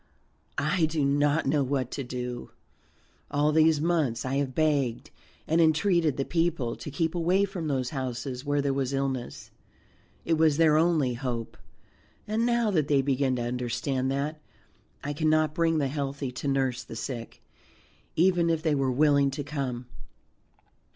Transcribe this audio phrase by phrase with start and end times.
[0.57, 2.49] "I do not know what to do.
[3.29, 5.11] All these months I have begged
[5.47, 9.51] and entreated the people to keep away from those houses where there was illness.
[10.25, 11.55] It was their only hope.
[12.27, 14.41] And now that they begin to understand that,
[15.03, 17.43] I cannot bring the healthy to nurse the sick,
[18.15, 19.85] even if they were willing to come.